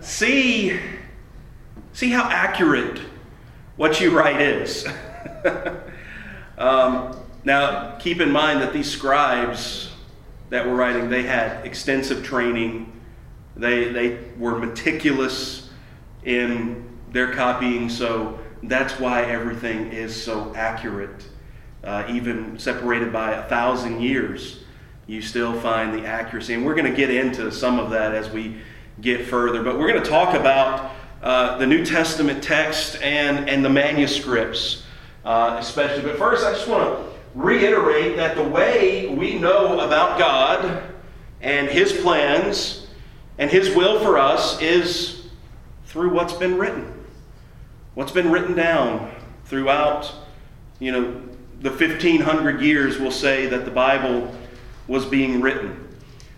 [0.01, 0.79] see,
[1.95, 3.01] see how accurate
[3.77, 4.87] what you write is.
[6.59, 9.91] um, now, keep in mind that these scribes
[10.51, 12.93] that were writing, they had extensive training.
[13.57, 15.71] They, they were meticulous
[16.25, 21.29] in their copying, so that's why everything is so accurate.
[21.83, 24.65] Uh, even separated by a thousand years,
[25.07, 26.55] you still find the accuracy.
[26.55, 28.57] And we're going to get into some of that as we
[29.03, 29.63] get further.
[29.63, 30.93] But we're going to talk about
[31.25, 34.83] uh, the New Testament text and, and the manuscripts,
[35.25, 36.03] uh, especially.
[36.03, 40.83] But first, I just want to reiterate that the way we know about God
[41.41, 42.89] and His plans
[43.39, 45.27] and His will for us is
[45.87, 46.93] through what's been written.
[47.95, 49.11] What's been written down
[49.47, 50.13] throughout,
[50.79, 51.23] you know,
[51.61, 54.31] the 1500 years, we'll say that the Bible
[54.89, 55.89] was being written.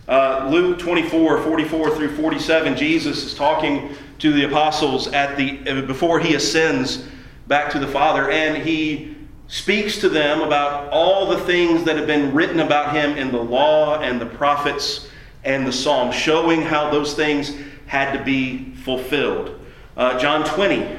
[0.06, 6.20] Uh, Luke 24, 44 through 47, Jesus is talking to the apostles at the, before
[6.20, 7.06] he ascends
[7.46, 9.16] back to the Father, and he
[9.48, 13.40] speaks to them about all the things that have been written about him in the
[13.40, 15.08] law and the prophets
[15.44, 17.54] and the Psalms, showing how those things
[17.86, 19.60] had to be fulfilled.
[19.96, 20.98] Uh, John 20,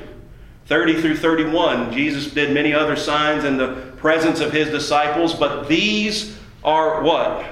[0.66, 5.68] 30 through 31, Jesus did many other signs in the presence of his disciples, but
[5.68, 7.46] these are what?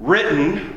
[0.00, 0.74] Written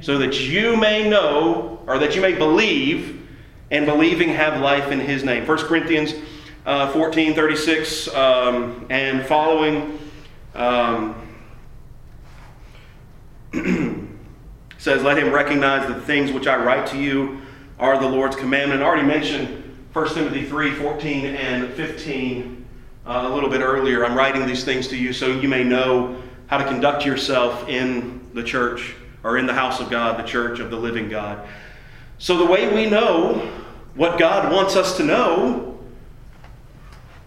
[0.00, 3.26] so that you may know, or that you may believe,
[3.70, 5.46] and believing have life in his name.
[5.46, 6.14] 1 Corinthians
[6.66, 9.98] uh, 14, 36, um, and following
[10.54, 11.14] um,
[14.78, 17.42] says, Let him recognize that the things which I write to you
[17.78, 18.82] are the Lord's commandment.
[18.82, 22.66] I already mentioned 1 Timothy 3, 14 and 15
[23.06, 24.04] uh, a little bit earlier.
[24.04, 28.26] I'm writing these things to you so you may know how to conduct yourself in
[28.32, 31.46] the church or in the house of God, the church of the living God.
[32.18, 33.50] So the way we know
[33.94, 35.78] what God wants us to know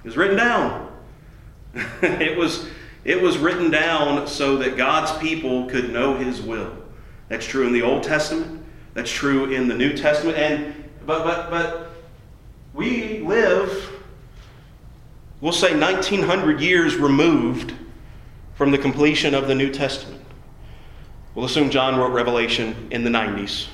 [0.04, 0.92] is written down.
[2.02, 2.68] it was
[3.04, 6.74] it was written down so that God's people could know his will.
[7.30, 8.64] That's true in the Old Testament.
[8.94, 10.38] That's true in the New Testament.
[10.38, 11.92] And but but but
[12.74, 13.94] we live
[15.42, 17.74] we'll say 1900 years removed
[18.56, 20.24] from the completion of the New Testament.
[21.36, 23.68] We'll assume John wrote Revelation in the 90s.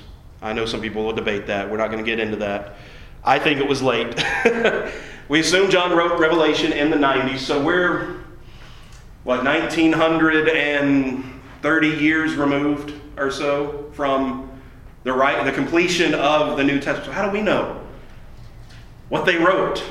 [0.43, 1.71] I know some people will debate that.
[1.71, 2.75] We're not going to get into that.
[3.23, 4.21] I think it was late.
[5.29, 8.17] we assume John wrote Revelation in the 90s, so we're,
[9.23, 14.51] what, 1930 years removed or so from
[15.03, 17.05] the, right, the completion of the New Testament.
[17.05, 17.81] So, how do we know
[19.07, 19.81] what they wrote?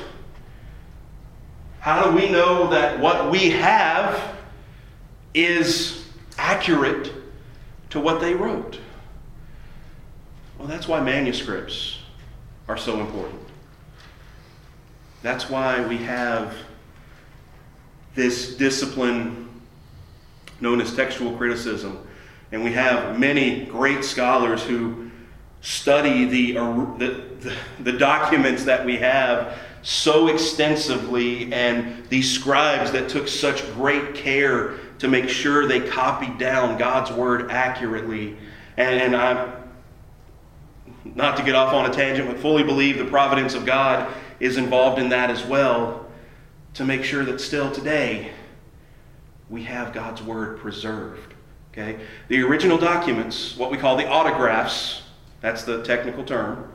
[1.79, 4.35] How do we know that what we have
[5.33, 7.11] is accurate
[7.89, 8.77] to what they wrote?
[10.63, 11.99] Well, that's why manuscripts
[12.69, 13.41] are so important.
[15.21, 16.55] That's why we have
[18.15, 19.49] this discipline
[20.61, 22.07] known as textual criticism.
[22.53, 25.11] And we have many great scholars who
[25.59, 33.27] study the, the, the, documents that we have so extensively, and these scribes that took
[33.27, 38.37] such great care to make sure they copied down God's word accurately.
[38.77, 39.62] And, and I'm
[41.05, 44.57] not to get off on a tangent, but fully believe the providence of God is
[44.57, 46.05] involved in that as well
[46.73, 48.31] to make sure that still today
[49.49, 51.33] we have God's word preserved.
[51.71, 51.99] Okay?
[52.27, 55.03] The original documents, what we call the autographs,
[55.41, 56.71] that's the technical term,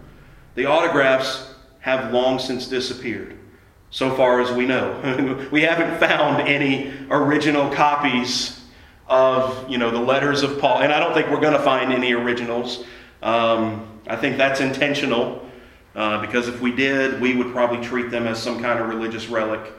[0.54, 3.38] the autographs have long since disappeared,
[3.90, 5.48] so far as we know.
[5.52, 8.60] we haven't found any original copies
[9.06, 11.92] of, you know, the letters of Paul, and I don't think we're going to find
[11.92, 12.84] any originals.
[13.22, 15.46] Um, I think that's intentional
[15.94, 19.28] uh, because if we did, we would probably treat them as some kind of religious
[19.28, 19.72] relic,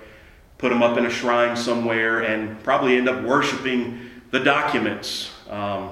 [0.57, 5.31] put them up in a shrine somewhere, and probably end up worshiping the documents.
[5.49, 5.91] Um,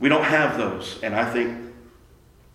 [0.00, 1.72] we don't have those, and I think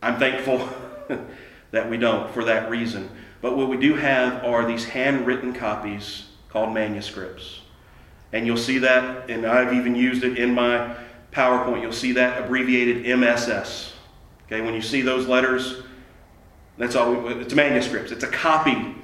[0.01, 0.69] I'm thankful
[1.71, 3.09] that we don't for that reason.
[3.41, 7.61] But what we do have are these handwritten copies called manuscripts.
[8.33, 10.95] And you'll see that, and I've even used it in my
[11.31, 11.81] PowerPoint.
[11.81, 13.93] You'll see that abbreviated MSS.
[14.51, 15.83] Okay, when you see those letters,
[16.79, 17.13] that's all.
[17.13, 18.11] We, it's manuscripts.
[18.11, 18.95] It's a copy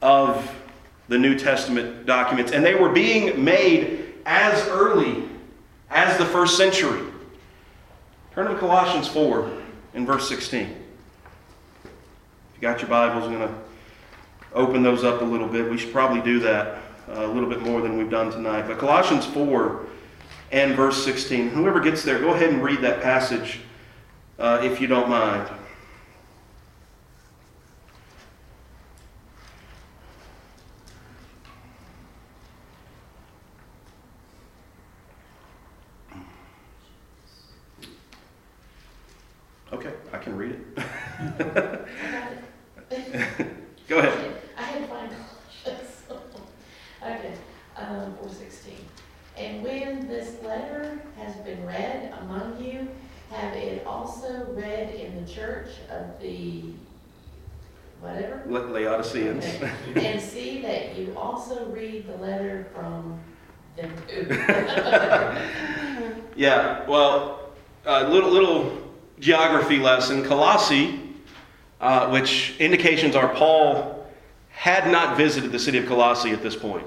[0.00, 0.48] of
[1.08, 5.24] the New Testament documents, and they were being made as early
[5.90, 7.00] as the first century.
[8.32, 9.50] Turn to Colossians 4
[9.94, 10.60] in verse 16.
[10.62, 10.70] If
[12.54, 13.54] you got your Bibles, I'm going to
[14.54, 15.68] open those up a little bit.
[15.68, 18.68] We should probably do that uh, a little bit more than we've done tonight.
[18.68, 19.84] But Colossians 4
[20.52, 21.48] and verse 16.
[21.48, 23.58] Whoever gets there, go ahead and read that passage
[24.38, 25.48] uh, if you don't mind.
[39.72, 40.76] Okay, I can read it.
[43.88, 44.34] Go ahead.
[44.56, 45.10] I had to find
[45.64, 46.02] Colossians.
[47.02, 47.34] Okay,
[47.76, 48.84] um, four sixteen.
[49.38, 52.86] And when this letter has been read among you,
[53.30, 56.64] have it also read in the church of the
[58.00, 58.42] whatever?
[58.46, 58.60] La-
[59.02, 59.44] Laodiceans.
[59.96, 63.18] And see that you also read the letter from
[63.76, 64.26] them too.
[66.34, 67.50] Yeah, well,
[67.84, 70.24] a little, little geography lesson.
[70.24, 70.98] Colossae,
[71.78, 74.06] uh, which indications are Paul
[74.48, 76.86] had not visited the city of Colossae at this point.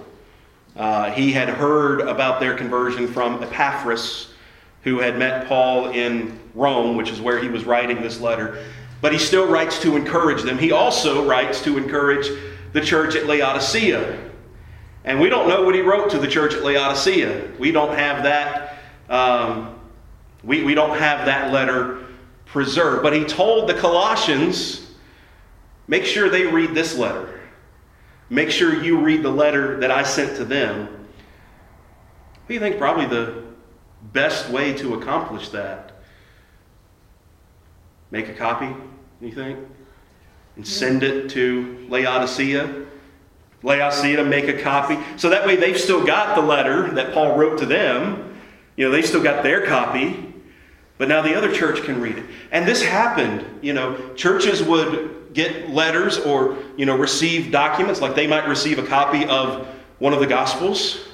[0.75, 4.34] Uh, he had heard about their conversion from Epaphras,
[4.84, 8.65] who had met Paul in Rome, which is where he was writing this letter.
[9.01, 10.58] But he still writes to encourage them.
[10.58, 12.27] He also writes to encourage
[12.73, 14.19] the church at Laodicea.
[15.03, 17.51] And we don't know what he wrote to the church at Laodicea.
[17.60, 18.79] We don't have that.
[19.10, 19.79] Um,
[20.43, 22.05] we, we don't have that letter
[22.45, 23.03] preserved.
[23.03, 24.91] But he told the Colossians,
[25.88, 27.39] make sure they read this letter.
[28.29, 31.08] Make sure you read the letter that I sent to them.
[32.47, 33.43] You think probably the
[34.13, 35.85] best way to accomplish that?
[38.11, 38.73] Make a copy,
[39.21, 39.59] you think?
[40.55, 42.85] And send it to Laodicea?
[43.63, 44.97] Laodicea to make a copy.
[45.17, 48.37] So that way they've still got the letter that Paul wrote to them.
[48.77, 50.33] You know, they still got their copy.
[50.97, 52.25] But now the other church can read it.
[52.51, 53.45] And this happened.
[53.62, 58.79] You know, churches would get letters or, you know, receive documents, like they might receive
[58.79, 59.67] a copy of
[59.99, 61.06] one of the Gospels,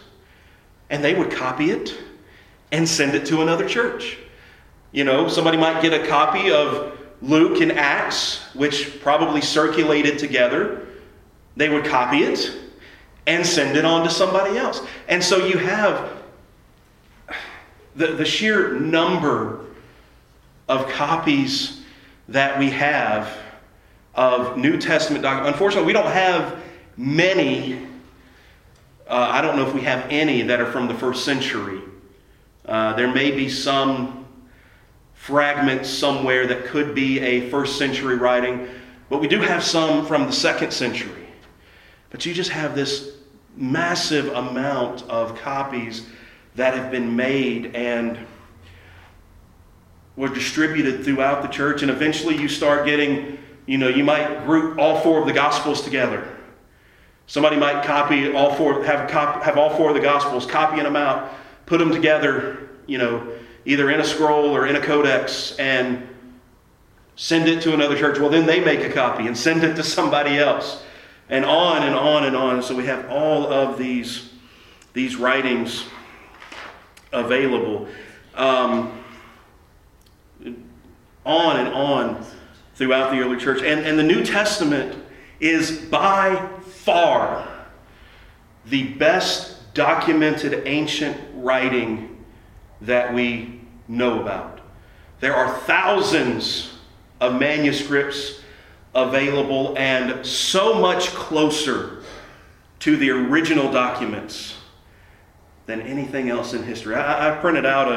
[0.90, 1.96] and they would copy it
[2.72, 4.18] and send it to another church.
[4.92, 10.88] You know, somebody might get a copy of Luke and Acts, which probably circulated together.
[11.56, 12.52] They would copy it
[13.28, 14.82] and send it on to somebody else.
[15.08, 16.18] And so you have
[17.96, 19.66] the, the sheer number
[20.68, 21.82] of copies
[22.28, 23.38] that we have
[24.16, 25.54] of New Testament documents.
[25.54, 26.58] Unfortunately, we don't have
[26.98, 27.88] many.
[29.08, 31.82] Uh, I don't know if we have any that are from the first century
[32.66, 34.21] Uh, there may be some
[35.22, 38.68] fragments somewhere that could be a first century writing,
[39.08, 41.28] but we do have some from the second century.
[42.10, 43.18] But you just have this
[43.56, 46.08] massive amount of copies
[46.56, 48.18] that have been made and
[50.16, 54.80] were distributed throughout the church, and eventually you start getting, you know, you might group
[54.80, 56.36] all four of the Gospels together.
[57.28, 60.96] Somebody might copy all four, have, cop, have all four of the Gospels, copying them
[60.96, 61.32] out,
[61.68, 63.32] put them together, you know,
[63.66, 66.08] either in a scroll or in a codex, and
[67.16, 68.20] send it to another church.
[68.20, 70.84] Well, then they make a copy and send it to somebody else,
[71.30, 72.64] and on and on and on.
[72.64, 74.30] So we have all of these,
[74.94, 75.86] these writings
[77.12, 77.88] available.
[78.36, 78.98] Um,
[81.26, 82.26] on and on
[82.76, 83.62] throughout the early church.
[83.62, 84.98] And, and the New Testament
[85.40, 87.48] is by far
[88.66, 92.11] the best documented ancient writing
[92.82, 94.60] that we know about.
[95.20, 96.74] There are thousands
[97.20, 98.42] of manuscripts
[98.94, 102.04] available and so much closer
[102.80, 104.58] to the original documents
[105.68, 106.96] than anything else in history.
[106.96, 107.92] I, I printed out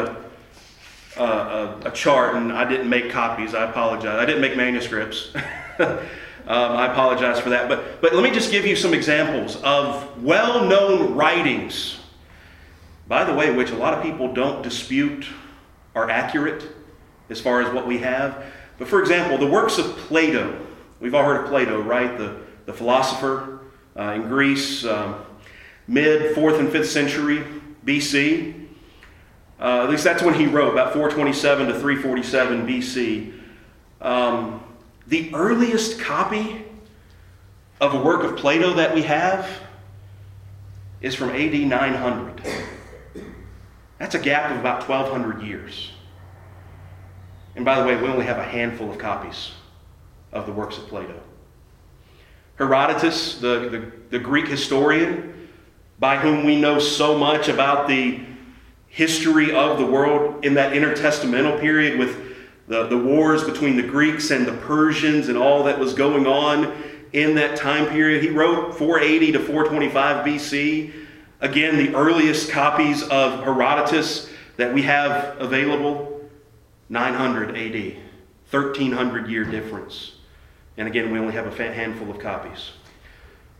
[1.16, 3.54] a, a, a, chart and I didn't make copies.
[3.54, 4.20] I apologize.
[4.20, 5.34] I didn't make manuscripts.
[5.78, 5.98] um,
[6.46, 7.68] I apologize for that.
[7.68, 11.98] But, but let me just give you some examples of well known writings,
[13.06, 15.26] by the way, which a lot of people don't dispute
[15.94, 16.64] are accurate
[17.30, 18.44] as far as what we have.
[18.78, 20.58] But for example, the works of Plato.
[21.00, 22.16] We've all heard of Plato, right?
[22.16, 22.36] The,
[22.66, 23.60] the philosopher
[23.96, 25.24] uh, in Greece, um,
[25.86, 27.44] mid 4th and 5th century
[27.84, 28.66] BC.
[29.60, 33.32] Uh, at least that's when he wrote, about 427 to 347 BC.
[34.00, 34.62] Um,
[35.06, 36.64] the earliest copy
[37.80, 39.48] of a work of Plato that we have
[41.00, 42.42] is from AD 900.
[43.98, 45.92] That's a gap of about 1,200 years.
[47.56, 49.52] And by the way, we only have a handful of copies
[50.32, 51.20] of the works of Plato.
[52.56, 55.48] Herodotus, the, the, the Greek historian,
[55.98, 58.20] by whom we know so much about the
[58.88, 62.36] history of the world in that intertestamental period with
[62.68, 66.72] the, the wars between the Greeks and the Persians and all that was going on
[67.12, 68.22] in that time period.
[68.22, 70.92] He wrote 480 to 425 BC.
[71.44, 76.26] Again, the earliest copies of Herodotus that we have available,
[76.88, 77.96] 900 AD,
[78.50, 80.12] 1300 year difference.
[80.78, 82.70] And again, we only have a handful of copies.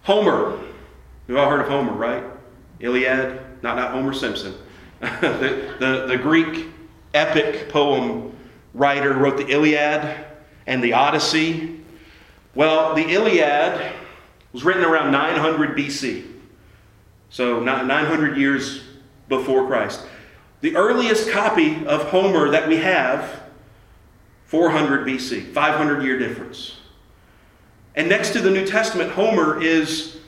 [0.05, 0.59] Homer,
[1.27, 2.25] we've all heard of Homer, right?
[2.81, 4.55] Iliad, not, not Homer Simpson.
[5.01, 6.69] the, the, the Greek
[7.13, 8.35] epic poem
[8.73, 10.25] writer wrote the Iliad
[10.67, 11.85] and the Odyssey.
[12.55, 13.93] Well, the Iliad
[14.55, 16.34] was written around 900 BC,
[17.35, 18.85] so 900 years
[19.29, 20.07] before Christ.
[20.61, 23.43] The earliest copy of Homer that we have,
[24.45, 26.77] 400 BC, 500 year difference.
[27.97, 30.19] And next to the New Testament, Homer is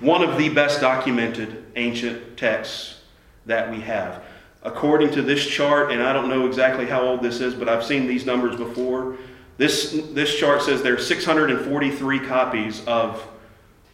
[0.00, 3.02] one of the best documented ancient texts
[3.46, 4.24] that we have.
[4.64, 7.84] According to this chart, and I don't know exactly how old this is, but I've
[7.84, 9.16] seen these numbers before.
[9.58, 13.24] This, this chart says there are 643 copies of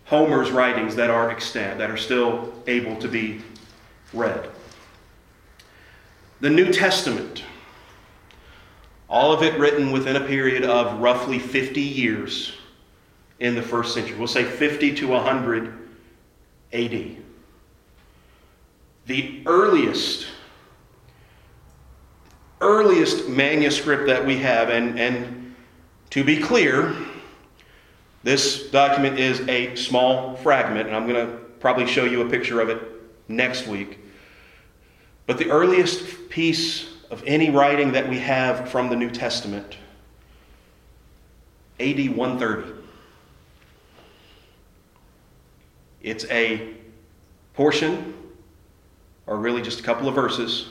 [0.06, 3.40] Homer's writings that are extant, that are still able to be
[4.12, 4.48] read.
[6.40, 7.42] The New Testament,
[9.08, 12.52] all of it written within a period of roughly 50 years
[13.40, 14.16] in the first century.
[14.16, 15.72] We'll say 50 to 100
[16.72, 17.16] AD.
[19.06, 20.26] The earliest,
[22.60, 25.54] earliest manuscript that we have, and, and
[26.10, 26.94] to be clear,
[28.24, 32.60] this document is a small fragment, and I'm going to probably show you a picture
[32.60, 32.80] of it
[33.28, 33.98] next week.
[35.26, 39.76] But the earliest piece of any writing that we have from the New Testament,
[41.78, 42.72] AD 130.
[46.02, 46.74] It's a
[47.52, 48.14] portion
[49.26, 50.70] or really just a couple of verses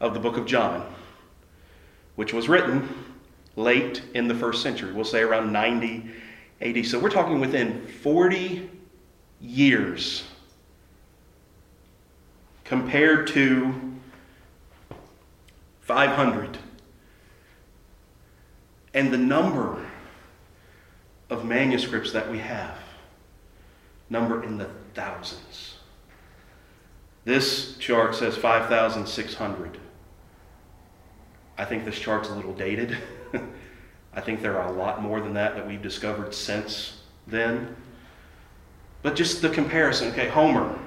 [0.00, 0.86] of the book of John,
[2.16, 2.88] which was written
[3.56, 4.92] late in the first century.
[4.92, 6.10] We'll say around 90
[6.62, 6.86] AD.
[6.86, 8.70] So we're talking within 40
[9.40, 10.24] years
[12.64, 13.74] compared to
[15.80, 16.58] 500.
[18.94, 19.84] And the number
[21.28, 22.78] of manuscripts that we have
[24.10, 25.76] number in the thousands.
[27.24, 29.78] This chart says 5,600.
[31.56, 32.96] I think this chart's a little dated.
[34.14, 37.76] I think there are a lot more than that that we've discovered since then.
[39.02, 40.78] But just the comparison, okay, Homer,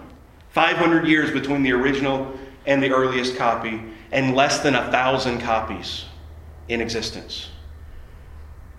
[0.52, 2.32] 500 years between the original
[2.66, 6.06] and the earliest copy, and less than a thousand copies
[6.68, 7.50] in existence.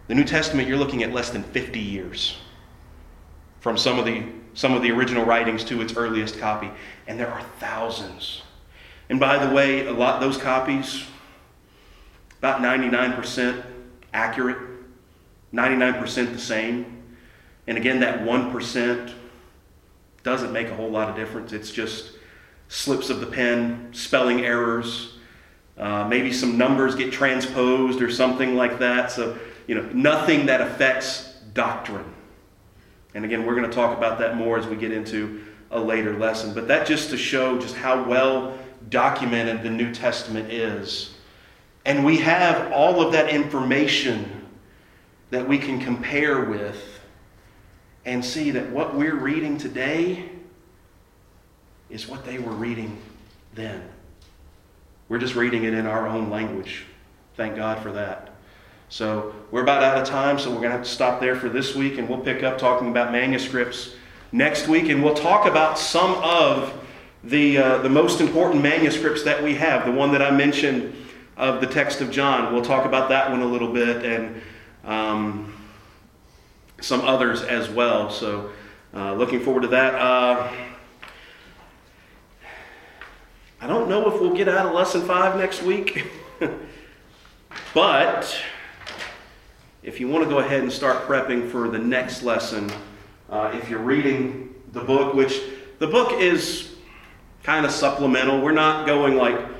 [0.08, 2.38] The New Testament, you're looking at less than 50 years
[3.60, 4.24] from some of the,
[4.54, 6.70] some of the original writings to its earliest copy,
[7.06, 8.42] and there are thousands.
[9.08, 11.04] And by the way, a lot those copies,
[12.38, 13.64] about 99%
[14.16, 14.58] accurate,
[15.52, 17.02] 99% the same.
[17.66, 19.12] And again, that 1%
[20.22, 21.52] doesn't make a whole lot of difference.
[21.52, 22.12] It's just
[22.68, 25.12] slips of the pen, spelling errors,
[25.76, 29.12] uh, maybe some numbers get transposed or something like that.
[29.12, 32.12] So, you know, nothing that affects doctrine.
[33.14, 36.16] And again, we're going to talk about that more as we get into a later
[36.16, 36.54] lesson.
[36.54, 38.58] But that just to show just how well
[38.88, 41.15] documented the New Testament is.
[41.86, 44.44] And we have all of that information
[45.30, 47.00] that we can compare with
[48.04, 50.28] and see that what we're reading today
[51.88, 53.00] is what they were reading
[53.54, 53.88] then.
[55.08, 56.84] We're just reading it in our own language.
[57.36, 58.34] Thank God for that.
[58.88, 61.48] So we're about out of time, so we're going to have to stop there for
[61.48, 63.94] this week, and we'll pick up talking about manuscripts
[64.32, 66.84] next week, and we'll talk about some of
[67.22, 69.86] the, uh, the most important manuscripts that we have.
[69.86, 71.05] The one that I mentioned
[71.36, 74.40] of the text of John, we'll talk about that one a little bit, and
[74.84, 75.54] um,
[76.80, 78.10] some others as well.
[78.10, 78.50] So
[78.94, 79.94] uh, looking forward to that.
[79.94, 80.52] Uh,
[83.60, 86.06] I don't know if we'll get out of lesson five next week,
[87.74, 88.38] but
[89.82, 92.70] if you want to go ahead and start prepping for the next lesson,
[93.30, 95.40] uh, if you're reading the book, which
[95.78, 96.74] the book is
[97.42, 99.55] kind of supplemental, we're not going like,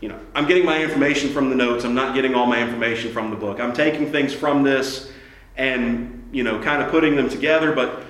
[0.00, 3.12] you know, I'm getting my information from the notes, I'm not getting all my information
[3.12, 3.60] from the book.
[3.60, 5.10] I'm taking things from this
[5.56, 8.02] and, you know, kind of putting them together, but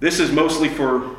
[0.00, 1.16] this is mostly for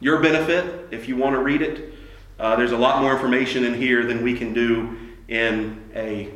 [0.00, 1.94] your benefit if you want to read it.
[2.38, 4.96] Uh, there's a lot more information in here than we can do
[5.28, 6.30] in a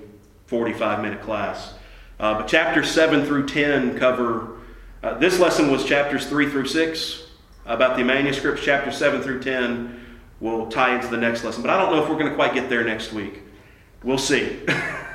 [0.47, 1.75] 45 minute class.
[2.19, 4.59] Uh, but chapters 7 through 10 cover,
[5.03, 7.27] uh, this lesson was chapters 3 through 6
[7.67, 8.63] about the manuscripts.
[8.63, 10.00] Chapters 7 through 10
[10.41, 11.63] will tie into the next lesson.
[11.63, 13.43] But I don't know if we're going to quite get there next week.
[14.03, 14.59] We'll see.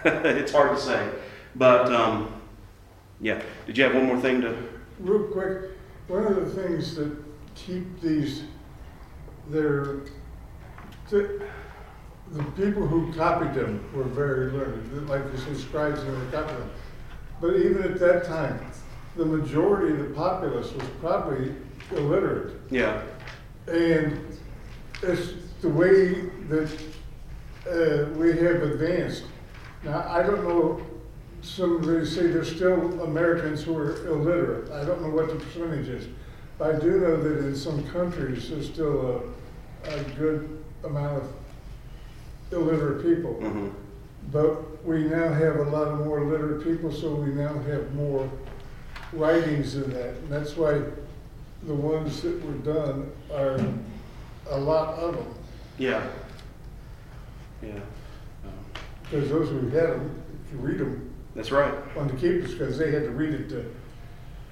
[0.06, 1.10] it's hard to say.
[1.56, 2.42] But um,
[3.20, 4.56] yeah, did you have one more thing to?
[5.00, 5.72] Real quick,
[6.08, 7.16] one of the things that
[7.56, 8.44] keep these,
[9.50, 10.02] their,
[11.10, 11.42] the,
[12.32, 16.58] the people who copied them were very learned, like you say, scribes and they copied
[16.58, 16.72] them.
[17.42, 18.60] But even at that time,
[19.16, 21.54] the majority of the populace was probably
[21.92, 22.60] illiterate.
[22.70, 23.02] Yeah.
[23.68, 24.25] And
[25.04, 26.72] it's the way that
[27.70, 29.24] uh, we have advanced.
[29.84, 30.82] Now, I don't know,
[31.42, 34.72] Some somebody say there's still Americans who are illiterate.
[34.72, 36.08] I don't know what the percentage is.
[36.58, 39.24] But I do know that in some countries, there's still
[39.86, 41.28] a, a good amount of
[42.52, 43.34] illiterate people.
[43.34, 43.70] hmm
[44.32, 48.30] But we now have a lot of more literate people, so we now have more
[49.14, 50.16] writings in that.
[50.16, 50.82] And that's why
[51.64, 53.60] the ones that were done are
[54.50, 55.34] a lot of them.
[55.78, 56.06] Yeah.
[57.62, 57.72] Yeah.
[57.74, 58.52] Um,
[59.04, 61.74] Because those who had them, if you read them, that's right.
[61.96, 63.66] wanted to keep us because they had to read it to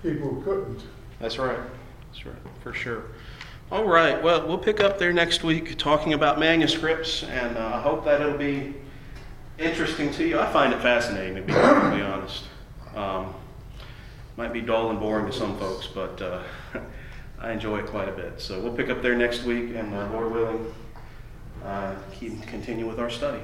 [0.01, 0.83] people who couldn't.
[1.19, 1.59] That's right.
[2.11, 3.03] That's right, for sure.
[3.71, 4.21] All right.
[4.21, 8.21] Well, we'll pick up there next week talking about manuscripts, and uh, I hope that
[8.21, 8.75] it'll be
[9.57, 10.39] interesting to you.
[10.39, 12.43] I find it fascinating, to be perfectly honest.
[12.95, 13.33] Um,
[14.35, 16.41] might be dull and boring to some folks, but uh,
[17.43, 18.39] I enjoy it quite a bit.
[18.39, 20.73] So we'll pick up there next week, and uh, Lord willing,
[21.63, 23.41] uh, keep continue with our study.